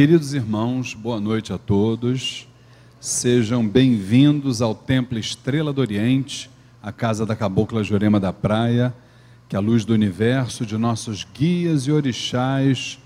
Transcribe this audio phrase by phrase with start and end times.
[0.00, 2.48] Queridos irmãos, boa noite a todos.
[2.98, 6.48] Sejam bem-vindos ao Templo Estrela do Oriente,
[6.82, 8.94] a casa da Cabocla Jurema da Praia.
[9.46, 12.98] Que a luz do universo, de nossos guias e orixás,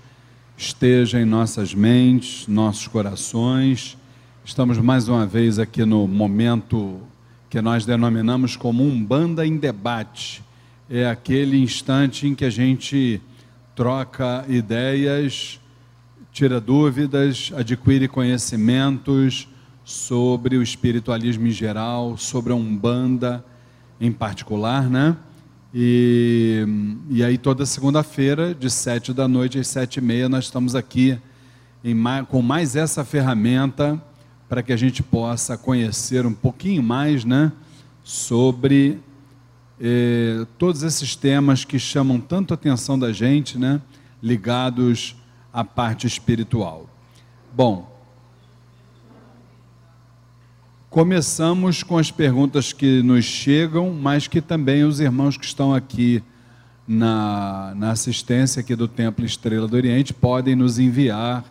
[0.55, 3.97] esteja em nossas mentes, nossos corações.
[4.45, 7.01] Estamos mais uma vez aqui no momento
[7.49, 10.41] que nós denominamos como um banda em debate.
[10.89, 13.21] É aquele instante em que a gente
[13.75, 15.59] troca ideias,
[16.35, 19.47] tira dúvidas, adquire conhecimentos
[19.85, 23.41] sobre o espiritualismo em geral, sobre a Umbanda
[24.01, 25.15] em particular, né?
[25.73, 26.67] E,
[27.09, 31.17] e aí toda segunda-feira, de sete da noite às sete e meia, nós estamos aqui
[31.81, 31.95] em,
[32.27, 33.97] com mais essa ferramenta
[34.49, 37.49] para que a gente possa conhecer um pouquinho mais, né?
[38.03, 38.99] Sobre
[39.79, 43.79] eh, todos esses temas que chamam tanto a atenção da gente, né?
[44.21, 45.15] Ligados
[45.55, 46.85] à parte espiritual.
[47.55, 47.89] Bom,
[50.89, 56.21] começamos com as perguntas que nos chegam, mas que também os irmãos que estão aqui
[56.85, 61.45] na, na assistência aqui do Templo Estrela do Oriente podem nos enviar.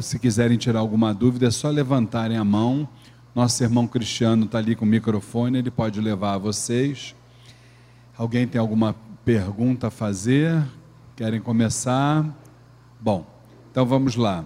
[0.00, 2.88] Se quiserem tirar alguma dúvida, é só levantarem a mão.
[3.34, 7.14] Nosso irmão Cristiano está ali com o microfone, ele pode levar a vocês.
[8.16, 10.64] Alguém tem alguma pergunta a fazer?
[11.14, 12.24] Querem começar?
[13.00, 13.24] Bom,
[13.70, 14.44] então vamos lá.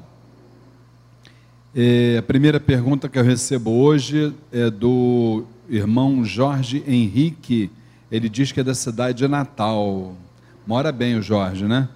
[1.75, 7.70] É, a primeira pergunta que eu recebo hoje é do irmão Jorge Henrique.
[8.11, 10.14] Ele diz que é da cidade de Natal.
[10.67, 11.89] Mora bem o Jorge, né?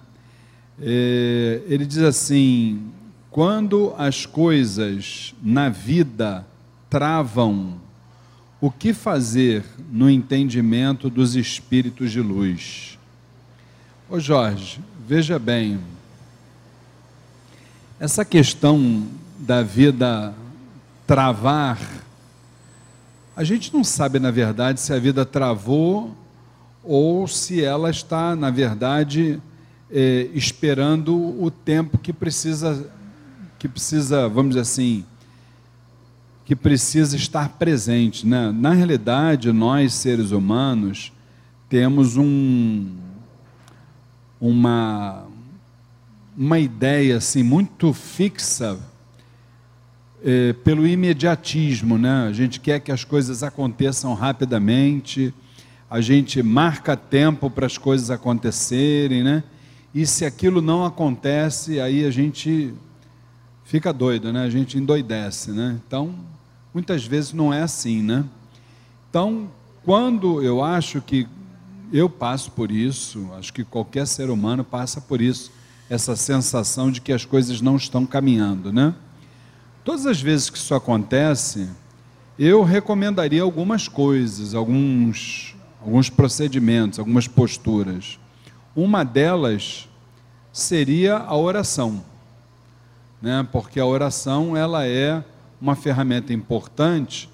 [0.81, 2.91] É, ele diz assim:
[3.31, 6.47] quando as coisas na vida
[6.89, 7.75] travam
[8.63, 9.63] o que fazer
[9.93, 12.99] no entendimento dos espíritos de luz?
[14.09, 15.79] Ô Jorge, veja bem,
[17.99, 19.07] essa questão
[19.39, 20.35] da vida
[21.07, 21.79] travar,
[23.35, 26.15] a gente não sabe, na verdade, se a vida travou
[26.83, 29.41] ou se ela está, na verdade,
[29.91, 32.91] é, esperando o tempo que precisa,
[33.59, 35.05] que precisa, vamos dizer assim,
[36.45, 38.27] que precisa estar presente.
[38.27, 38.53] Né?
[38.53, 41.13] Na realidade, nós, seres humanos,
[41.69, 42.95] temos um,
[44.41, 45.26] uma,
[46.37, 48.79] uma ideia assim, muito fixa
[50.25, 51.97] é, pelo imediatismo.
[51.97, 52.27] Né?
[52.29, 55.33] A gente quer que as coisas aconteçam rapidamente,
[55.91, 59.43] a gente marca tempo para as coisas acontecerem, né?
[59.95, 62.75] e se aquilo não acontece, aí a gente
[63.65, 64.45] fica doido, né?
[64.45, 65.53] a gente endoidece.
[65.53, 65.79] Né?
[65.87, 66.15] Então,
[66.77, 68.23] Muitas vezes não é assim, né?
[69.09, 69.49] Então,
[69.83, 71.27] quando eu acho que
[71.91, 75.51] eu passo por isso, acho que qualquer ser humano passa por isso,
[75.89, 78.95] essa sensação de que as coisas não estão caminhando, né?
[79.85, 81.69] Todas as vezes que isso acontece,
[82.39, 88.19] eu recomendaria algumas coisas, alguns, alguns procedimentos, algumas posturas.
[88.75, 89.89] Uma delas
[90.53, 92.05] seria a oração,
[93.23, 93.47] né?
[93.53, 95.23] Porque a oração ela é
[95.61, 97.31] uma ferramenta importante,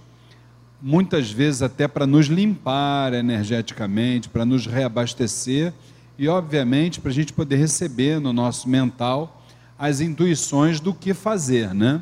[0.80, 5.72] muitas vezes até para nos limpar energeticamente, para nos reabastecer
[6.18, 9.42] e, obviamente, para a gente poder receber no nosso mental
[9.78, 12.00] as intuições do que fazer, né?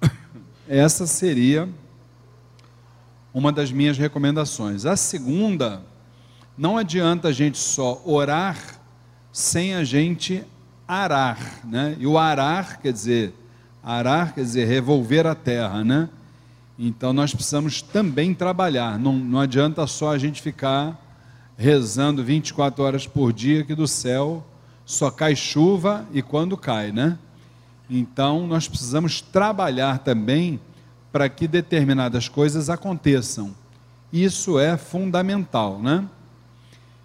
[0.68, 1.68] Essa seria
[3.32, 4.86] uma das minhas recomendações.
[4.86, 5.82] A segunda,
[6.56, 8.80] não adianta a gente só orar
[9.32, 10.42] sem a gente
[10.88, 11.96] arar, né?
[11.98, 13.34] E o arar quer dizer
[13.86, 16.08] Arar quer dizer revolver a terra, né?
[16.76, 18.98] Então nós precisamos também trabalhar.
[18.98, 21.00] Não, não adianta só a gente ficar
[21.56, 24.44] rezando 24 horas por dia que do céu
[24.84, 27.18] só cai chuva e quando cai, né?
[27.88, 30.60] Então nós precisamos trabalhar também
[31.10, 33.54] para que determinadas coisas aconteçam.
[34.12, 36.04] Isso é fundamental, né?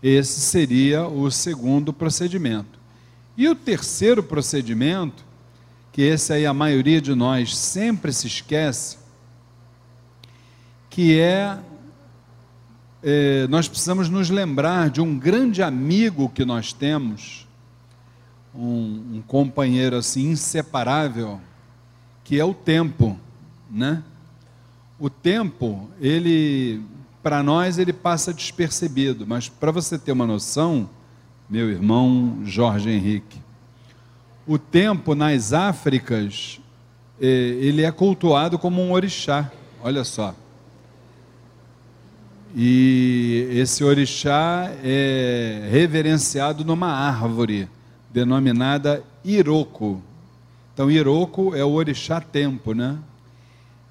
[0.04, 2.80] Esse seria o segundo procedimento.
[3.38, 5.24] E o terceiro procedimento
[5.92, 8.98] que esse aí a maioria de nós sempre se esquece,
[10.90, 11.58] que é,
[13.04, 17.48] é, nós precisamos nos lembrar de um grande amigo que nós temos,
[18.54, 21.40] um, um companheiro assim inseparável,
[22.24, 23.18] que é o tempo,
[23.70, 24.04] né?
[25.00, 26.82] O tempo, ele,
[27.24, 30.88] para nós, ele passa despercebido, mas para você ter uma noção,
[31.50, 33.40] meu irmão Jorge Henrique,
[34.46, 36.60] o tempo nas Áfricas,
[37.20, 39.52] é, ele é cultuado como um orixá,
[39.82, 40.36] olha só.
[42.56, 47.70] E esse orixá é reverenciado numa árvore
[48.12, 50.02] denominada Iroko.
[50.74, 52.98] Então, Iroko é o orixá tempo, né?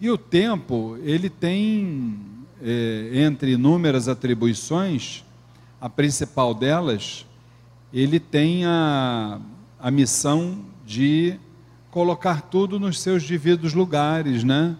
[0.01, 2.19] E o tempo, ele tem,
[2.63, 5.25] é, entre inúmeras atribuições,
[5.81, 7.27] a principal delas,
[7.93, 9.41] ele tem a,
[9.79, 11.39] a missão de
[11.91, 14.77] colocar tudo nos seus devidos lugares, né?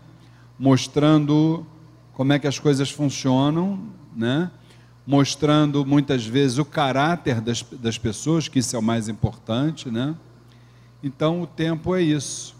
[0.59, 1.67] Mostrando
[2.15, 3.79] como é que as coisas funcionam,
[4.15, 4.51] né?
[5.07, 10.15] Mostrando muitas vezes o caráter das, das pessoas, que isso é o mais importante, né?
[11.03, 12.55] Então o tempo é isso.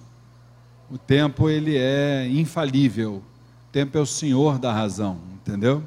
[0.91, 3.23] O tempo ele é infalível.
[3.69, 5.83] O tempo é o senhor da razão, entendeu?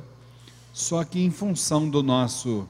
[0.71, 2.67] Só que em função do nosso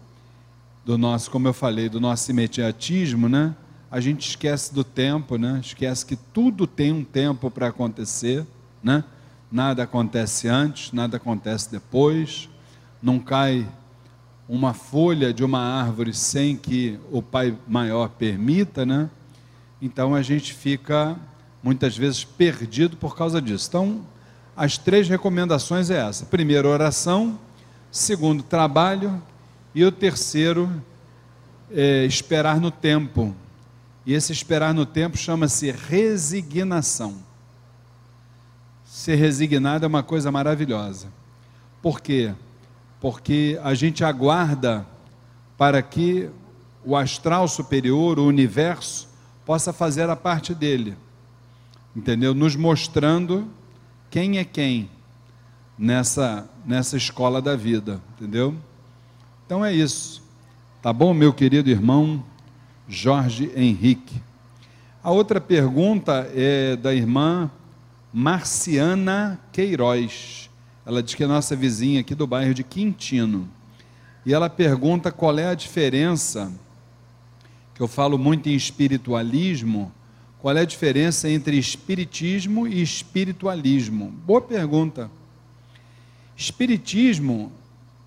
[0.86, 3.56] do nosso, como eu falei, do nosso imediatismo, né?
[3.90, 5.62] A gente esquece do tempo, né?
[5.64, 8.46] Esquece que tudo tem um tempo para acontecer,
[8.84, 9.04] né?
[9.54, 12.50] Nada acontece antes, nada acontece depois.
[13.00, 13.70] Não cai
[14.50, 19.08] uma folha de uma árvore sem que o Pai maior permita, né?
[19.80, 21.16] Então a gente fica
[21.62, 23.68] muitas vezes perdido por causa disso.
[23.70, 24.02] Então,
[24.58, 27.38] as três recomendações é essa: primeiro, oração,
[27.92, 29.22] segundo, trabalho
[29.76, 30.68] e o terceiro,
[31.70, 33.36] é, esperar no tempo.
[34.04, 37.32] E esse esperar no tempo chama-se resignação.
[39.04, 41.08] Ser resignado é uma coisa maravilhosa.
[41.82, 42.34] Por quê?
[43.02, 44.88] Porque a gente aguarda
[45.58, 46.30] para que
[46.86, 49.10] o astral superior, o universo,
[49.46, 50.96] possa fazer a parte dele,
[51.94, 52.34] entendeu?
[52.34, 53.46] Nos mostrando
[54.10, 54.90] quem é quem
[55.78, 58.56] nessa, nessa escola da vida, entendeu?
[59.46, 60.24] Então é isso,
[60.82, 62.24] tá bom, meu querido irmão
[62.88, 64.22] Jorge Henrique?
[65.04, 67.52] A outra pergunta é da irmã
[68.14, 70.50] Marciana Queiroz.
[70.86, 73.50] Ela diz que é nossa vizinha aqui do bairro de Quintino.
[74.24, 76.52] E ela pergunta qual é a diferença
[77.74, 79.92] que eu falo muito em espiritualismo,
[80.40, 84.12] qual é a diferença entre espiritismo e espiritualismo?
[84.26, 85.10] Boa pergunta.
[86.38, 87.52] Espiritismo,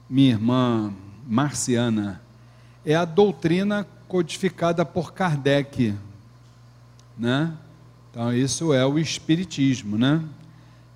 [0.09, 0.95] minha irmã
[1.27, 2.23] Marciana,
[2.85, 5.95] é a doutrina codificada por Kardec,
[7.19, 7.53] né?
[8.17, 10.25] Então isso é o espiritismo, né?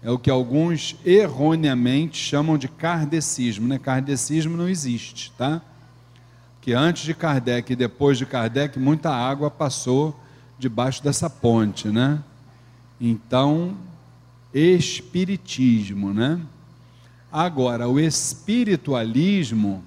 [0.02, 3.78] É o que alguns erroneamente chamam de kardecismo, né?
[3.78, 5.60] Kardecismo não existe, tá?
[6.62, 10.18] que antes de Kardec e depois de Kardec, muita água passou
[10.58, 12.22] debaixo dessa ponte, né?
[12.98, 13.76] Então,
[14.54, 16.40] espiritismo, né?
[17.30, 19.84] Agora, o espiritualismo,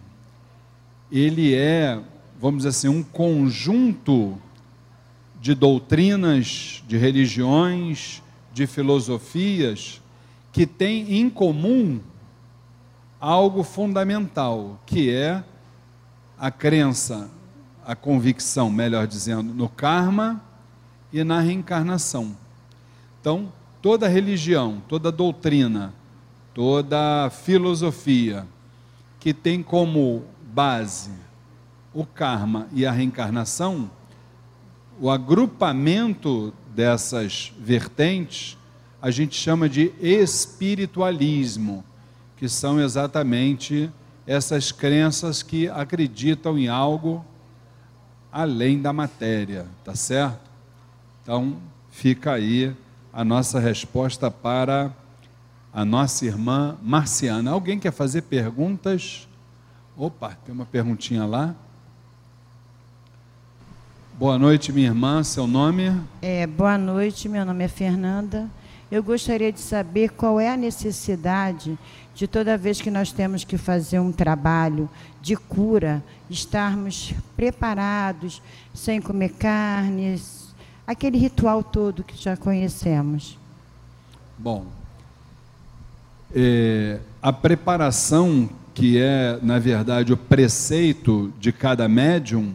[1.12, 2.00] ele é,
[2.40, 4.38] vamos dizer assim, um conjunto
[5.44, 8.24] de doutrinas, de religiões,
[8.54, 10.02] de filosofias
[10.54, 12.00] que tem em comum
[13.20, 15.44] algo fundamental, que é
[16.40, 17.30] a crença,
[17.86, 20.42] a convicção, melhor dizendo, no karma
[21.12, 22.38] e na reencarnação.
[23.20, 23.52] Então,
[23.82, 25.94] toda religião, toda doutrina,
[26.54, 28.48] toda filosofia
[29.20, 31.12] que tem como base
[31.94, 33.92] o karma e a reencarnação,
[35.00, 38.58] o agrupamento dessas vertentes
[39.02, 41.84] a gente chama de espiritualismo,
[42.38, 43.92] que são exatamente
[44.26, 47.26] essas crenças que acreditam em algo
[48.32, 50.50] além da matéria, tá certo?
[51.22, 51.58] Então,
[51.92, 52.74] fica aí
[53.12, 54.92] a nossa resposta para
[55.74, 57.52] a nossa irmã Marciana.
[57.52, 59.28] Alguém quer fazer perguntas?
[59.98, 61.54] Opa, tem uma perguntinha lá.
[64.20, 65.24] Boa noite, minha irmã.
[65.24, 65.92] Seu nome?
[66.22, 68.48] É, boa noite, meu nome é Fernanda.
[68.92, 71.80] Eu gostaria de saber qual é a necessidade
[72.14, 74.88] de toda vez que nós temos que fazer um trabalho
[75.20, 78.40] de cura, estarmos preparados,
[78.72, 80.54] sem comer carnes,
[80.86, 83.36] aquele ritual todo que já conhecemos.
[84.38, 84.68] Bom,
[86.36, 92.54] é, a preparação, que é, na verdade, o preceito de cada médium,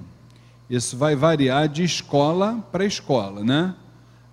[0.68, 3.74] isso vai variar de escola para escola, né?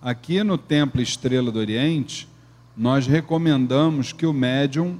[0.02, 2.28] Aqui no Templo Estrela do Oriente,
[2.76, 4.98] nós recomendamos que o médium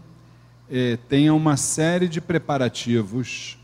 [0.70, 3.58] eh, tenha uma série de preparativos.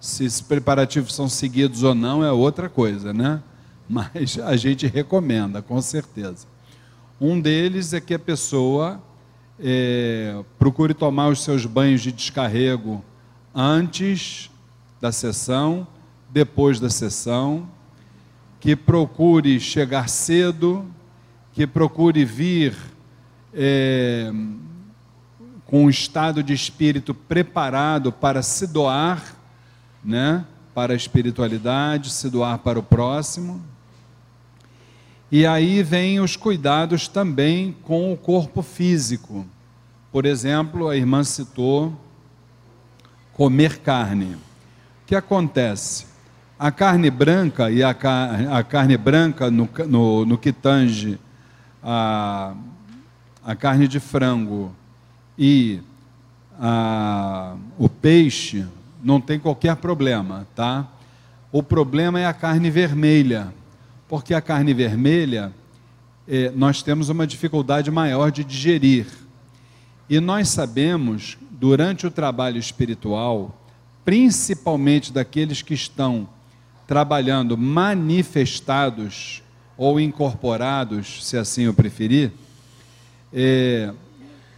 [0.00, 3.42] Se esses preparativos são seguidos ou não é outra coisa, né?
[3.88, 6.46] Mas a gente recomenda, com certeza.
[7.20, 9.02] Um deles é que a pessoa
[9.58, 13.04] eh, procure tomar os seus banhos de descarrego
[13.52, 14.48] antes
[15.00, 15.86] da sessão,
[16.30, 17.68] depois da sessão,
[18.60, 20.84] que procure chegar cedo,
[21.52, 22.76] que procure vir
[23.54, 24.32] é,
[25.66, 29.36] com um estado de espírito preparado para se doar,
[30.04, 30.44] né,
[30.74, 33.62] para a espiritualidade, se doar para o próximo.
[35.30, 39.44] E aí vem os cuidados também com o corpo físico.
[40.10, 41.94] Por exemplo, a irmã citou
[43.34, 44.34] comer carne.
[44.34, 46.06] O que acontece?
[46.58, 51.18] A carne branca e a, car a carne branca no, no, no que tange
[51.82, 52.54] a,
[53.44, 54.74] a carne de frango
[55.38, 55.80] e
[56.58, 58.66] a, o peixe
[59.02, 60.86] não tem qualquer problema, tá?
[61.52, 63.52] O problema é a carne vermelha
[64.08, 65.52] porque a carne vermelha
[66.26, 69.06] eh, nós temos uma dificuldade maior de digerir.
[70.08, 73.54] E nós sabemos, durante o trabalho espiritual,
[74.04, 76.26] principalmente daqueles que estão
[76.88, 79.42] trabalhando manifestados
[79.76, 82.32] ou incorporados, se assim o preferir,
[83.30, 83.92] eh,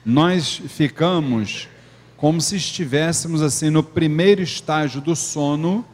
[0.06, 1.68] nós ficamos
[2.16, 5.84] como se estivéssemos assim no primeiro estágio do sono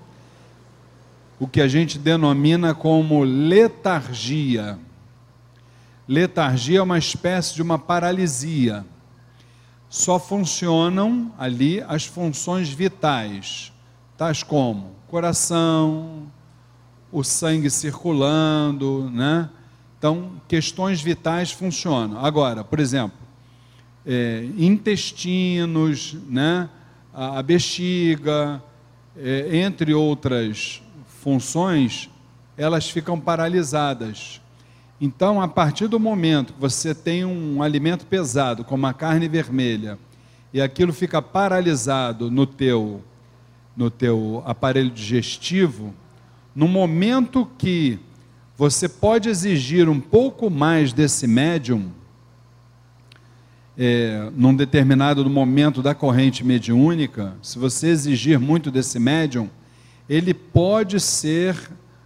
[1.40, 4.78] o que a gente denomina como letargia.
[6.06, 8.84] Letargia é uma espécie de uma paralisia.
[9.88, 13.72] Só funcionam ali as funções vitais,
[14.18, 16.26] tais como coração,
[17.10, 19.48] o sangue circulando, né?
[19.98, 22.24] Então, questões vitais funcionam.
[22.24, 23.18] Agora, por exemplo,
[24.04, 26.68] é, intestinos, né?
[27.12, 28.62] a, a bexiga,
[29.16, 30.82] é, entre outras
[31.22, 32.10] funções,
[32.56, 34.40] elas ficam paralisadas.
[35.00, 39.98] Então, a partir do momento que você tem um alimento pesado, como a carne vermelha,
[40.52, 43.02] e aquilo fica paralisado no teu
[43.76, 45.92] no teu aparelho digestivo,
[46.54, 47.98] no momento que
[48.56, 51.90] você pode exigir um pouco mais desse médium,
[53.76, 59.50] é, num determinado momento da corrente mediúnica, se você exigir muito desse médium,
[60.08, 61.54] ele pode ser,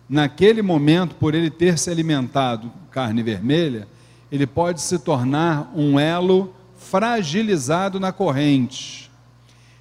[0.09, 3.87] naquele momento, por ele ter se alimentado carne vermelha,
[4.33, 9.10] ele pode se tornar um elo fragilizado na corrente.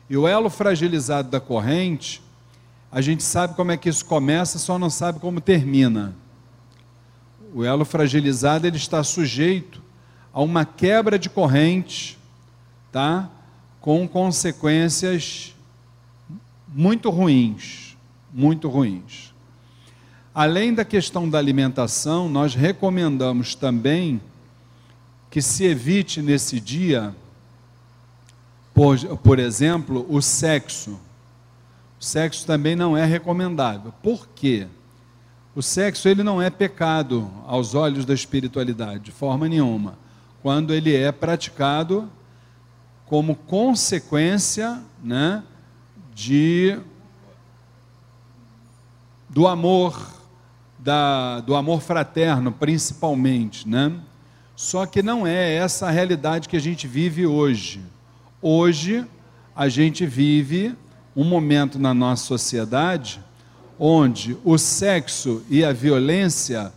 [0.09, 2.21] E o elo fragilizado da corrente,
[2.91, 6.15] a gente sabe como é que isso começa, só não sabe como termina.
[7.53, 9.81] O elo fragilizado ele está sujeito
[10.33, 12.17] a uma quebra de corrente,
[12.91, 13.29] tá?
[13.79, 15.55] Com consequências
[16.67, 17.89] muito ruins
[18.33, 19.33] muito ruins.
[20.33, 24.21] Além da questão da alimentação, nós recomendamos também
[25.29, 27.13] que se evite nesse dia,
[28.79, 30.98] por, por exemplo, o sexo.
[32.00, 33.93] O sexo também não é recomendável.
[34.01, 34.67] Por quê?
[35.53, 39.98] O sexo ele não é pecado aos olhos da espiritualidade, de forma nenhuma,
[40.41, 42.09] quando ele é praticado
[43.05, 45.43] como consequência né,
[46.15, 46.79] de
[49.27, 50.09] do amor,
[50.77, 53.91] da, do amor fraterno, principalmente, né?
[54.55, 57.81] Só que não é essa a realidade que a gente vive hoje.
[58.41, 59.05] Hoje,
[59.53, 60.74] a gente vive
[61.13, 63.19] um momento na nossa sociedade
[63.77, 66.72] onde o sexo e a violência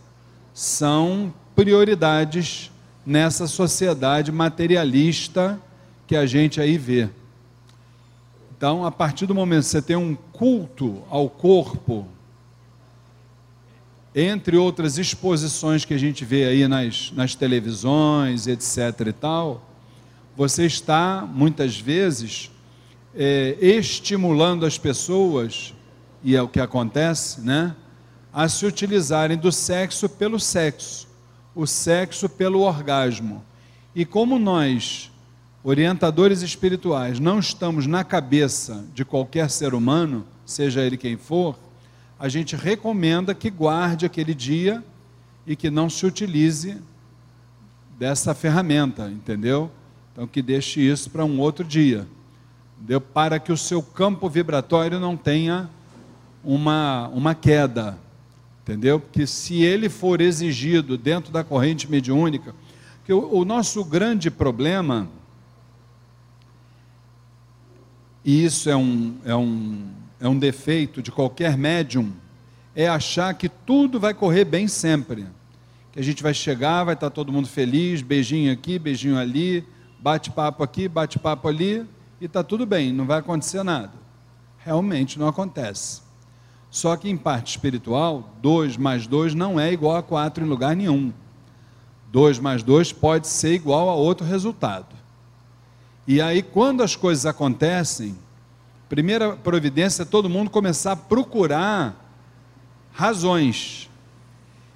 [0.53, 2.69] são prioridades
[3.05, 5.59] nessa sociedade materialista
[6.05, 7.09] que a gente aí vê.
[8.57, 12.07] Então, a partir do momento que você tem um culto ao corpo,
[14.13, 19.07] entre outras exposições que a gente vê aí nas, nas televisões, etc.
[19.07, 19.72] e tal,
[20.35, 22.49] você está, muitas vezes,
[23.15, 25.73] é, estimulando as pessoas,
[26.23, 27.75] e é o que acontece, né?
[28.31, 31.07] A se utilizarem do sexo pelo sexo,
[31.53, 33.43] o sexo pelo orgasmo.
[33.93, 35.11] E como nós,
[35.63, 41.55] orientadores espirituais, não estamos na cabeça de qualquer ser humano, seja ele quem for,
[42.19, 44.83] a gente recomenda que guarde aquele dia
[45.45, 46.81] e que não se utilize
[47.99, 49.69] dessa ferramenta, entendeu?
[50.13, 52.07] Então que deixe isso para um outro dia,
[52.77, 53.01] entendeu?
[53.01, 55.69] para que o seu campo vibratório não tenha
[56.43, 57.97] uma, uma queda,
[58.61, 58.99] entendeu?
[58.99, 62.55] Porque se ele for exigido dentro da corrente mediúnica,
[63.05, 65.09] que o, o nosso grande problema,
[68.23, 72.09] e isso é um, é um é um defeito de qualquer médium,
[72.73, 75.25] é achar que tudo vai correr bem sempre.
[75.91, 79.65] Que a gente vai chegar, vai estar todo mundo feliz, beijinho aqui, beijinho ali,
[80.03, 81.85] bate-papo aqui, bate-papo ali,
[82.19, 83.93] e está tudo bem, não vai acontecer nada.
[84.59, 86.01] Realmente não acontece.
[86.69, 90.75] Só que em parte espiritual, 2 mais 2 não é igual a 4 em lugar
[90.75, 91.13] nenhum.
[92.11, 94.93] 2 mais 2 pode ser igual a outro resultado.
[96.05, 98.15] E aí, quando as coisas acontecem,
[98.93, 101.95] Primeira providência é todo mundo começar a procurar
[102.93, 103.89] razões.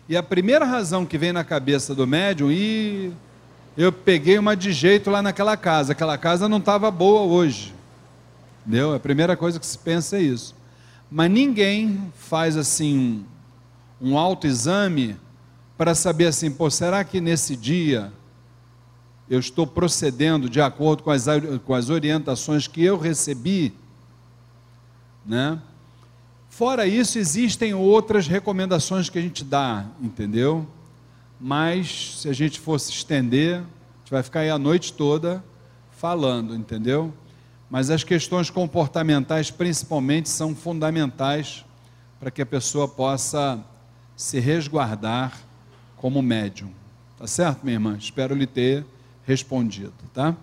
[0.10, 3.14] E a primeira razão que vem na cabeça do médium, e
[3.78, 7.76] eu peguei uma de jeito lá naquela casa, aquela casa não estava boa hoje.
[8.66, 8.96] Entendeu?
[8.96, 10.56] A primeira coisa que se pensa é isso.
[11.12, 13.24] Mas ninguém faz assim
[14.02, 15.16] um, um autoexame
[15.78, 18.12] para saber assim, pô, será que nesse dia
[19.30, 21.26] eu estou procedendo de acordo com as,
[21.64, 23.74] com as orientações que eu recebi?
[25.24, 25.62] Né?
[26.50, 30.68] Fora isso, existem outras recomendações que a gente dá, entendeu?
[31.40, 35.44] Mas se a gente fosse estender, a gente vai ficar aí a noite toda
[35.92, 37.14] falando, entendeu?
[37.70, 41.66] Mas as questões comportamentais, principalmente, são fundamentais
[42.20, 43.64] para que a pessoa possa
[44.16, 45.38] se resguardar
[45.98, 46.72] como médium.
[47.18, 47.98] Tá certo, minha irmã?
[47.98, 48.86] Espero lhe ter
[49.26, 50.36] respondido, tá?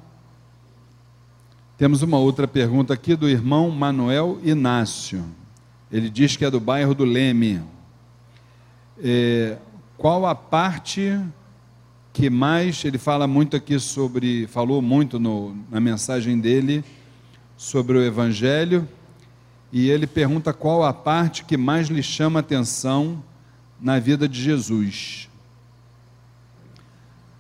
[1.76, 5.24] Temos uma outra pergunta aqui do irmão Manuel Inácio.
[5.90, 7.62] Ele diz que é do bairro do Leme.
[9.02, 9.56] É,
[10.04, 11.18] qual a parte
[12.12, 16.84] que mais ele fala muito aqui sobre, falou muito no, na mensagem dele
[17.56, 18.86] sobre o Evangelho
[19.72, 23.24] e ele pergunta qual a parte que mais lhe chama atenção
[23.80, 25.30] na vida de Jesus.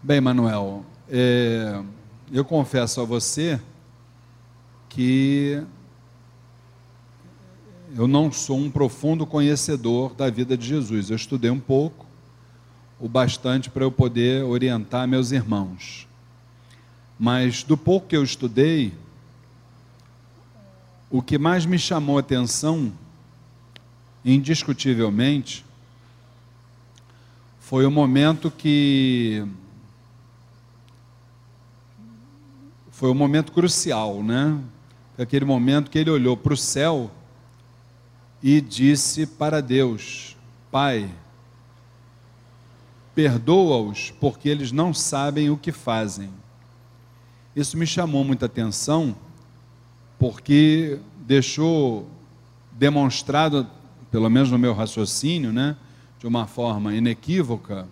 [0.02, 1.82] Bem, Manuel, é,
[2.32, 3.60] eu confesso a você
[4.88, 5.62] que
[7.94, 11.10] eu não sou um profundo conhecedor da vida de Jesus.
[11.10, 12.06] Eu estudei um pouco,
[13.04, 16.08] o bastante para eu poder orientar meus irmãos.
[17.18, 18.94] Mas do pouco que eu estudei,
[21.10, 22.90] o que mais me chamou atenção,
[24.24, 25.66] indiscutivelmente,
[27.60, 29.46] foi o momento que
[32.90, 34.58] foi um momento crucial, né?
[35.18, 37.10] Aquele momento que ele olhou para o céu
[38.42, 40.34] e disse para Deus:
[40.70, 41.10] Pai,
[43.14, 46.30] perdoa-os, porque eles não sabem o que fazem.
[47.54, 49.14] Isso me chamou muita atenção,
[50.18, 52.08] porque deixou
[52.72, 53.66] demonstrado,
[54.10, 55.76] pelo menos no meu raciocínio, né,
[56.18, 57.86] de uma forma inequívoca,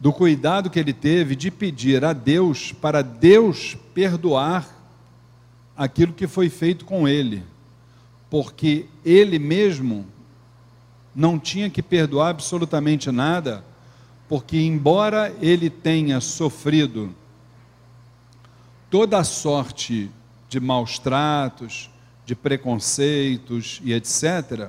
[0.00, 4.68] do cuidado que ele teve de pedir a Deus para Deus perdoar
[5.76, 7.42] aquilo que foi feito com ele
[8.34, 10.04] porque ele mesmo
[11.14, 13.64] não tinha que perdoar absolutamente nada,
[14.28, 17.14] porque, embora ele tenha sofrido
[18.90, 20.10] toda a sorte
[20.48, 21.90] de maus tratos,
[22.24, 24.68] de preconceitos e etc.,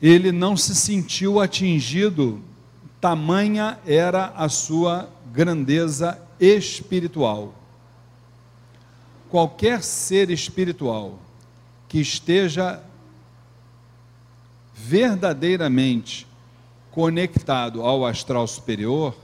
[0.00, 2.42] ele não se sentiu atingido,
[3.00, 7.54] tamanha era a sua grandeza espiritual.
[9.30, 11.18] Qualquer ser espiritual
[11.88, 12.82] que esteja
[14.84, 16.26] verdadeiramente
[16.90, 19.14] conectado ao astral superior,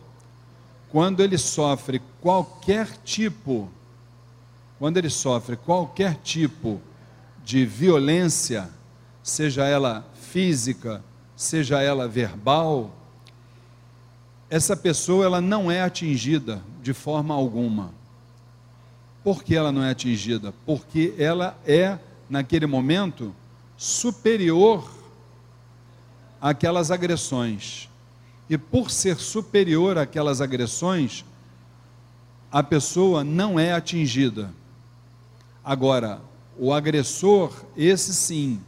[0.90, 3.68] quando ele sofre qualquer tipo,
[4.78, 6.80] quando ele sofre qualquer tipo
[7.44, 8.70] de violência,
[9.22, 11.02] seja ela física,
[11.36, 12.94] seja ela verbal,
[14.48, 17.92] essa pessoa ela não é atingida de forma alguma.
[19.22, 20.54] Por que ela não é atingida?
[20.64, 21.98] Porque ela é
[22.30, 23.34] naquele momento,
[23.76, 24.97] superior
[26.40, 27.88] àquelas agressões.
[28.48, 31.24] E por ser superior àquelas agressões,
[32.50, 34.50] a pessoa não é atingida.
[35.64, 36.20] Agora,
[36.58, 38.60] o agressor, esse sim,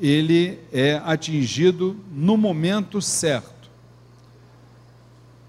[0.00, 3.70] ele é atingido no momento certo.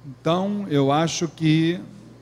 [0.05, 1.79] Então, eu acho que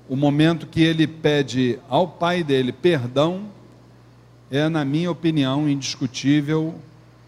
[0.08, 3.46] o momento que ele pede ao pai dele perdão,
[4.52, 6.76] é, na minha opinião, indiscutível,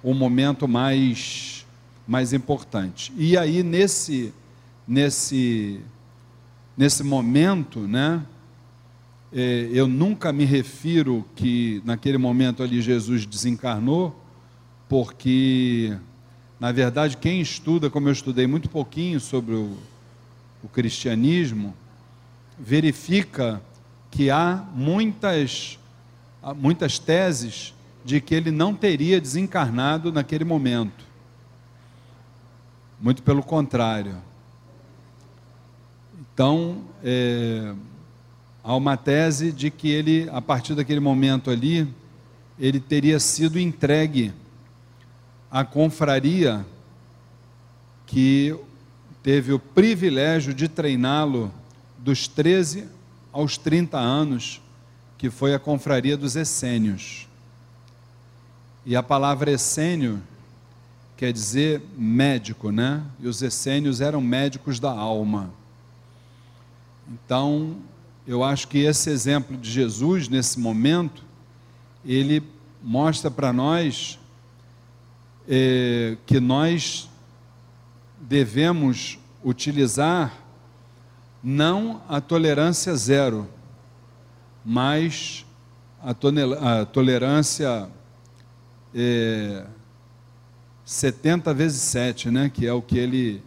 [0.03, 1.60] o momento mais,
[2.07, 3.11] mais importante.
[3.17, 4.33] E aí, nesse,
[4.87, 5.79] nesse,
[6.77, 8.23] nesse momento, né,
[9.33, 14.19] é, eu nunca me refiro que naquele momento ali Jesus desencarnou,
[14.89, 15.97] porque,
[16.59, 19.77] na verdade, quem estuda, como eu estudei muito pouquinho sobre o,
[20.61, 21.73] o cristianismo,
[22.59, 23.61] verifica
[24.09, 25.79] que há muitas
[26.57, 31.05] muitas teses de que ele não teria desencarnado naquele momento.
[33.01, 34.15] Muito pelo contrário.
[36.21, 37.73] Então, é,
[38.63, 41.91] há uma tese de que ele, a partir daquele momento ali,
[42.59, 44.31] ele teria sido entregue
[45.49, 46.63] à confraria
[48.05, 48.55] que
[49.23, 51.51] teve o privilégio de treiná-lo
[51.97, 52.87] dos 13
[53.33, 54.61] aos 30 anos
[55.17, 57.27] que foi a confraria dos essênios.
[58.85, 60.21] E a palavra essênio
[61.21, 63.03] quer dizer médico, né?
[63.19, 65.51] E os essênios eram médicos da alma.
[67.07, 67.75] Então,
[68.25, 71.23] eu acho que esse exemplo de Jesus, nesse momento,
[72.03, 72.41] ele
[72.81, 74.17] mostra para nós
[75.47, 77.07] é, que nós
[78.19, 80.33] devemos utilizar
[81.43, 83.47] não a tolerância zero,
[84.65, 85.45] mas
[86.01, 86.09] a,
[86.81, 87.87] a tolerância
[88.95, 89.67] é,
[90.85, 92.49] 70 vezes 7, né?
[92.49, 93.41] que é o que ele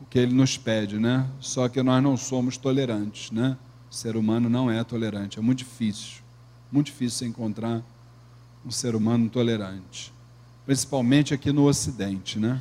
[0.00, 1.26] o que ele nos pede, né?
[1.40, 3.56] Só que nós não somos tolerantes, né?
[3.90, 6.22] O ser humano não é tolerante, é muito difícil.
[6.70, 7.82] Muito difícil encontrar
[8.66, 10.12] um ser humano tolerante,
[10.66, 12.60] principalmente aqui no ocidente, né?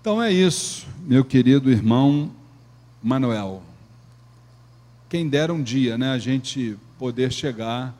[0.00, 2.30] Então é isso, meu querido irmão
[3.02, 3.62] Manuel.
[5.08, 7.94] Quem dera um dia, né, a gente poder chegar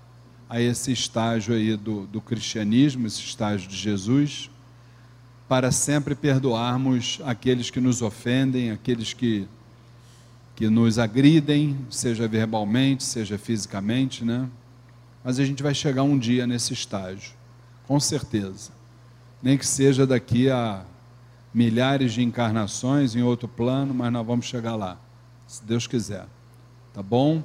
[0.48, 4.50] a esse estágio aí do, do cristianismo, esse estágio de Jesus,
[5.48, 9.46] para sempre perdoarmos aqueles que nos ofendem, aqueles que,
[10.56, 14.48] que nos agridem, seja verbalmente, seja fisicamente, né?
[15.22, 17.32] Mas a gente vai chegar um dia nesse estágio,
[17.86, 18.72] com certeza.
[19.42, 20.84] Nem que seja daqui a
[21.52, 24.98] milhares de encarnações em outro plano, mas nós vamos chegar lá,
[25.46, 26.26] se Deus quiser.
[26.92, 27.42] Tá bom?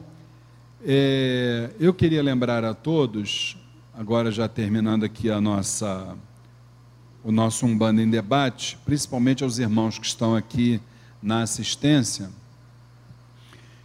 [0.81, 3.57] É, eu queria lembrar a todos,
[3.93, 6.15] agora já terminando aqui a nossa,
[7.21, 10.79] o nosso Umbanda em debate, principalmente aos irmãos que estão aqui
[11.21, 12.29] na assistência,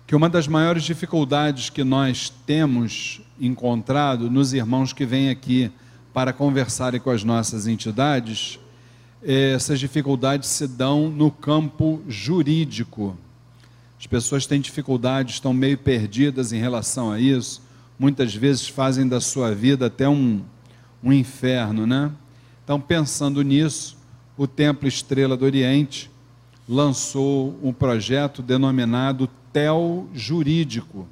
[0.07, 5.73] que uma das maiores dificuldades que nós temos encontrado nos irmãos que vêm aqui
[6.13, 8.61] para conversarem com as nossas entidades,
[9.21, 13.19] é, essas dificuldades se dão no campo jurídico.
[14.05, 17.63] As pessoas têm dificuldade, estão meio perdidas em relação a isso.
[17.99, 20.43] Muitas vezes fazem da sua vida até um,
[21.03, 22.13] um inferno, né?
[22.63, 23.97] Então, pensando nisso,
[24.37, 26.11] o Templo Estrela do Oriente
[26.69, 31.09] lançou um projeto denominado TEL Jurídico,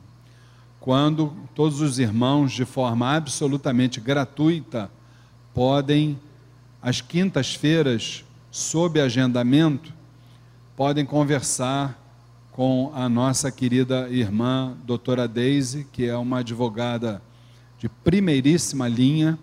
[0.79, 4.91] quando todos os irmãos, de forma absolutamente gratuita,
[5.55, 6.21] podem,
[6.83, 9.91] às quintas-feiras, sob agendamento,
[10.77, 12.02] podem conversar
[12.53, 17.23] com a nossa querida irmã, doutora Daisy, que é uma advogada
[17.79, 19.39] de primeiríssima linha.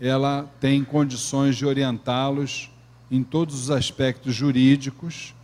[0.00, 2.70] Ela tem condições de orientá-los
[3.10, 5.34] em todos os aspectos jurídicos,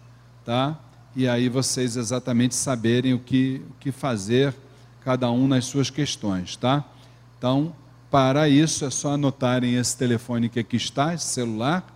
[0.46, 0.78] tá?
[1.14, 4.54] E aí vocês exatamente saberem o que, o que fazer,
[5.02, 6.82] cada um nas suas questões, tá?
[7.36, 7.74] Então,
[8.10, 11.86] para isso é só anotarem esse telefone que aqui está, esse celular,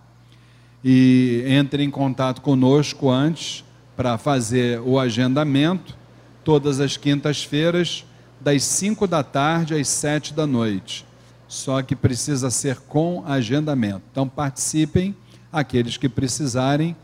[0.83, 3.63] e entrem em contato conosco antes
[3.99, 5.93] para fazer o agendamento
[6.41, 8.05] todas as quintas-feiras,
[8.39, 11.05] das 5 da tarde às 7 da noite.
[11.49, 14.03] Só que precisa ser com agendamento.
[14.09, 15.13] Então participem,
[15.51, 16.95] aqueles que precisarem,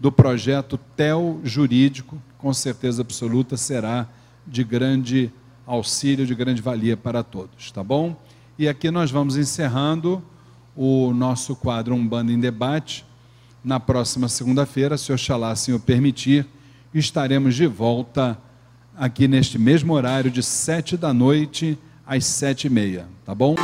[0.00, 4.08] do projeto TEL Jurídico, com certeza absoluta será
[4.46, 5.30] de grande
[5.66, 8.16] auxílio, de grande valia para todos, tá bom?
[8.58, 10.22] E aqui nós vamos encerrando
[10.74, 13.04] o nosso quadro Umbanda em Debate
[13.64, 16.46] na próxima segunda-feira, se Oxalá assim o permitir,
[16.94, 18.38] estaremos de volta
[18.96, 23.54] aqui neste mesmo horário, de sete da noite às sete e meia, tá bom?